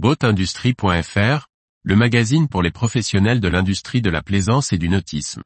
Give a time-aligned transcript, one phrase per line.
[0.00, 1.48] Boatindustrie.fr,
[1.82, 5.42] le magazine pour les professionnels de l'industrie de la plaisance et du nautisme.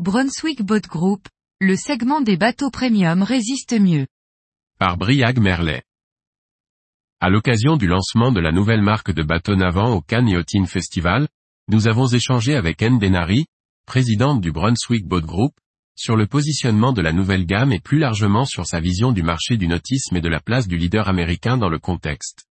[0.00, 1.28] Brunswick Boat Group,
[1.60, 4.06] le segment des bateaux premium résiste mieux.
[4.78, 5.82] Par Briag Merlet.
[7.20, 11.28] À l'occasion du lancement de la nouvelle marque de bateaux navants au Cannes Yachting Festival,
[11.68, 13.44] nous avons échangé avec Anne Denary,
[13.92, 15.52] présidente du Brunswick Boat Group,
[15.96, 19.58] sur le positionnement de la nouvelle gamme et plus largement sur sa vision du marché
[19.58, 22.46] du nautisme et de la place du leader américain dans le contexte.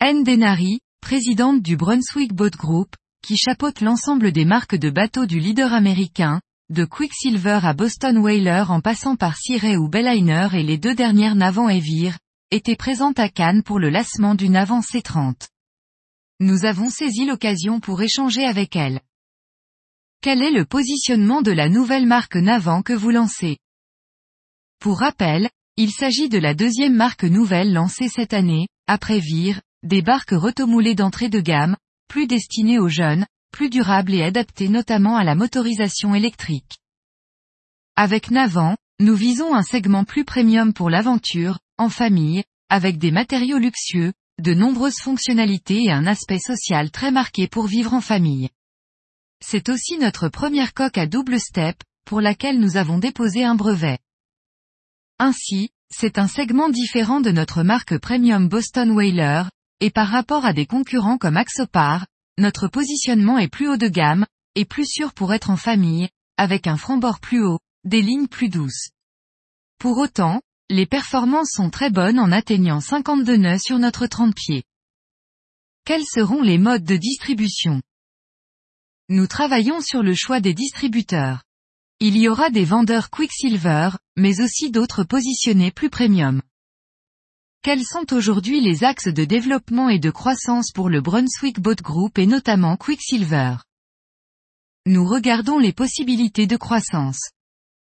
[0.00, 5.38] Anne Denary, présidente du Brunswick Boat Group, qui chapeaute l'ensemble des marques de bateaux du
[5.38, 10.78] leader américain, de Quicksilver à Boston Whaler en passant par Sea ou Belliner et les
[10.78, 12.18] deux dernières navants Evir,
[12.50, 15.46] était présente à Cannes pour le lancement du Navant C30.
[16.40, 19.00] Nous avons saisi l'occasion pour échanger avec elle.
[20.22, 23.56] Quel est le positionnement de la nouvelle marque Navant que vous lancez?
[24.78, 30.02] Pour rappel, il s'agit de la deuxième marque nouvelle lancée cette année, après Vire, des
[30.02, 31.74] barques retomoulées d'entrée de gamme,
[32.06, 36.80] plus destinées aux jeunes, plus durables et adaptées notamment à la motorisation électrique.
[37.96, 43.56] Avec Navant, nous visons un segment plus premium pour l'aventure, en famille, avec des matériaux
[43.56, 48.50] luxueux, de nombreuses fonctionnalités et un aspect social très marqué pour vivre en famille.
[49.44, 53.98] C'est aussi notre première coque à double step, pour laquelle nous avons déposé un brevet.
[55.18, 59.44] Ainsi, c'est un segment différent de notre marque premium Boston Whaler,
[59.80, 62.06] et par rapport à des concurrents comme Axopar,
[62.38, 66.66] notre positionnement est plus haut de gamme, et plus sûr pour être en famille, avec
[66.66, 68.90] un front-bord plus haut, des lignes plus douces.
[69.78, 74.64] Pour autant, les performances sont très bonnes en atteignant 52 nœuds sur notre 30 pieds.
[75.84, 77.80] Quels seront les modes de distribution?
[79.12, 81.42] Nous travaillons sur le choix des distributeurs.
[81.98, 86.40] Il y aura des vendeurs Quicksilver, mais aussi d'autres positionnés plus premium.
[87.60, 92.18] Quels sont aujourd'hui les axes de développement et de croissance pour le Brunswick Boat Group
[92.18, 93.56] et notamment Quicksilver?
[94.86, 97.30] Nous regardons les possibilités de croissance.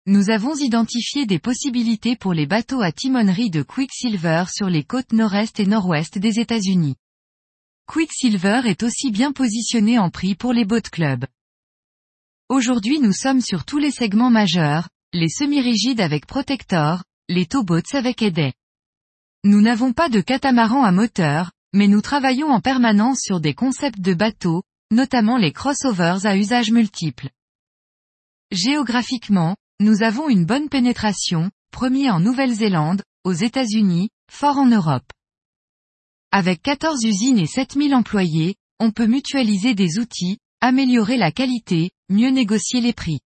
[0.07, 5.13] Nous avons identifié des possibilités pour les bateaux à timonerie de Quicksilver sur les côtes
[5.13, 6.95] nord-est et nord-ouest des États-Unis.
[7.87, 11.25] Quicksilver est aussi bien positionné en prix pour les boat clubs.
[12.49, 18.23] Aujourd'hui nous sommes sur tous les segments majeurs, les semi-rigides avec Protector, les towboats avec
[18.23, 18.53] Eday.
[19.45, 24.01] Nous n'avons pas de catamaran à moteur, mais nous travaillons en permanence sur des concepts
[24.01, 27.31] de bateaux, notamment les crossovers à usage multiple.
[28.51, 35.13] Géographiquement, nous avons une bonne pénétration, premier en Nouvelle-Zélande, aux États-Unis, fort en Europe.
[36.39, 42.29] Avec 14 usines et 7000 employés, on peut mutualiser des outils, améliorer la qualité, mieux
[42.29, 43.21] négocier les prix.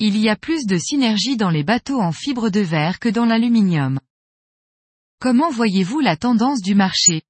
[0.00, 3.26] Il y a plus de synergie dans les bateaux en fibre de verre que dans
[3.26, 4.00] l'aluminium.
[5.20, 7.22] Comment voyez-vous la tendance du marché?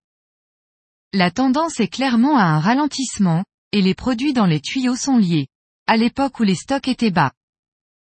[1.12, 5.48] La tendance est clairement à un ralentissement, et les produits dans les tuyaux sont liés.
[5.86, 7.32] À l'époque où les stocks étaient bas.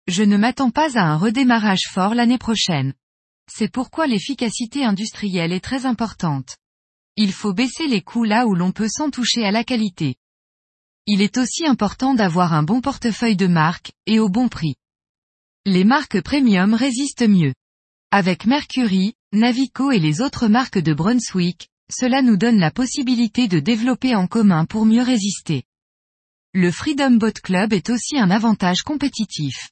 [0.07, 2.93] Je ne m'attends pas à un redémarrage fort l'année prochaine.
[3.51, 6.55] C'est pourquoi l'efficacité industrielle est très importante.
[7.21, 10.15] Il faut baisser les coûts là où l'on peut sans toucher à la qualité.
[11.05, 14.75] Il est aussi important d'avoir un bon portefeuille de marques, et au bon prix.
[15.65, 17.53] Les marques premium résistent mieux.
[18.09, 23.59] Avec Mercury, Navico et les autres marques de Brunswick, cela nous donne la possibilité de
[23.59, 25.63] développer en commun pour mieux résister.
[26.53, 29.71] Le Freedom Boat Club est aussi un avantage compétitif.